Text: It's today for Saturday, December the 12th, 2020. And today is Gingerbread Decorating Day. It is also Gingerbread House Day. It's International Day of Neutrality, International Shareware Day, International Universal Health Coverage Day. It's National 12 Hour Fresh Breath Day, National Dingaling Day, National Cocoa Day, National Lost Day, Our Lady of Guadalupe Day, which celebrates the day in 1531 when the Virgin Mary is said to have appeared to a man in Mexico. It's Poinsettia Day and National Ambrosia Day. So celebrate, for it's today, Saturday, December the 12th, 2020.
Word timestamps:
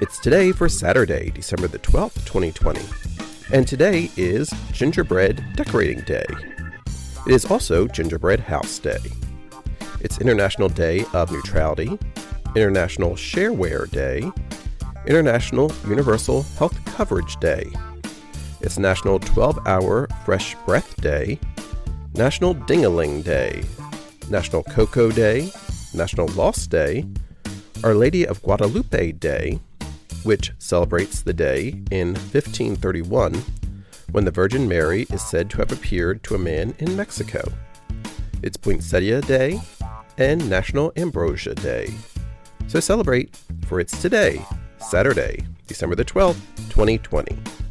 It's 0.00 0.18
today 0.18 0.50
for 0.50 0.68
Saturday, 0.68 1.30
December 1.30 1.68
the 1.68 1.78
12th, 1.78 2.26
2020. 2.26 2.80
And 3.52 3.66
today 3.66 4.10
is 4.16 4.52
Gingerbread 4.72 5.44
Decorating 5.54 6.00
Day. 6.00 6.26
It 7.28 7.32
is 7.32 7.44
also 7.44 7.86
Gingerbread 7.86 8.40
House 8.40 8.80
Day. 8.80 8.98
It's 10.00 10.18
International 10.18 10.68
Day 10.68 11.04
of 11.12 11.30
Neutrality, 11.30 11.96
International 12.56 13.12
Shareware 13.12 13.88
Day, 13.88 14.32
International 15.06 15.70
Universal 15.86 16.42
Health 16.58 16.76
Coverage 16.86 17.36
Day. 17.36 17.70
It's 18.62 18.80
National 18.80 19.20
12 19.20 19.64
Hour 19.64 20.08
Fresh 20.24 20.56
Breath 20.66 21.00
Day, 21.00 21.38
National 22.14 22.56
Dingaling 22.56 23.22
Day, 23.22 23.62
National 24.28 24.64
Cocoa 24.64 25.12
Day, 25.12 25.52
National 25.94 26.26
Lost 26.30 26.68
Day, 26.70 27.06
Our 27.84 27.94
Lady 27.94 28.26
of 28.26 28.42
Guadalupe 28.42 29.12
Day, 29.12 29.60
which 30.24 30.52
celebrates 30.58 31.22
the 31.22 31.32
day 31.32 31.80
in 31.90 32.14
1531 32.14 33.34
when 34.10 34.24
the 34.24 34.30
Virgin 34.30 34.66
Mary 34.68 35.06
is 35.10 35.22
said 35.22 35.48
to 35.50 35.58
have 35.58 35.72
appeared 35.72 36.22
to 36.24 36.34
a 36.34 36.38
man 36.38 36.74
in 36.78 36.96
Mexico. 36.96 37.42
It's 38.42 38.56
Poinsettia 38.56 39.20
Day 39.22 39.60
and 40.18 40.48
National 40.48 40.92
Ambrosia 40.96 41.54
Day. 41.54 41.92
So 42.66 42.80
celebrate, 42.80 43.36
for 43.66 43.80
it's 43.80 44.00
today, 44.00 44.44
Saturday, 44.78 45.44
December 45.66 45.96
the 45.96 46.04
12th, 46.04 46.40
2020. 46.70 47.63